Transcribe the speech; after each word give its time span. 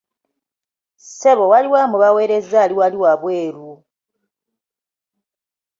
Ssebo 1.03 1.43
waliwo 1.51 1.77
amubawerezza 1.83 2.57
ali 2.63 2.73
wali 2.79 2.97
wabweru. 3.03 3.71